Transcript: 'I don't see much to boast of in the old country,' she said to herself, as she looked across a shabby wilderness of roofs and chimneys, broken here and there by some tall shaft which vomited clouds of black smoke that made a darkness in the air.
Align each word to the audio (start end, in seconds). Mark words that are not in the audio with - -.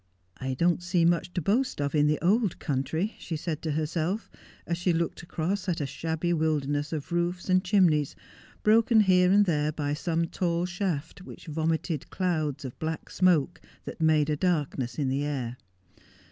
'I 0.47 0.55
don't 0.55 0.81
see 0.81 1.05
much 1.05 1.31
to 1.35 1.43
boast 1.43 1.79
of 1.79 1.93
in 1.93 2.07
the 2.07 2.17
old 2.25 2.57
country,' 2.57 3.13
she 3.19 3.35
said 3.35 3.61
to 3.61 3.73
herself, 3.73 4.31
as 4.65 4.79
she 4.79 4.93
looked 4.93 5.21
across 5.21 5.67
a 5.67 5.85
shabby 5.85 6.33
wilderness 6.33 6.91
of 6.91 7.11
roofs 7.11 7.49
and 7.51 7.63
chimneys, 7.63 8.15
broken 8.63 9.01
here 9.01 9.31
and 9.31 9.45
there 9.45 9.71
by 9.71 9.93
some 9.93 10.25
tall 10.25 10.65
shaft 10.65 11.21
which 11.21 11.45
vomited 11.45 12.09
clouds 12.09 12.65
of 12.65 12.79
black 12.79 13.11
smoke 13.11 13.61
that 13.85 14.01
made 14.01 14.31
a 14.31 14.35
darkness 14.35 14.97
in 14.97 15.07
the 15.07 15.23
air. 15.23 15.57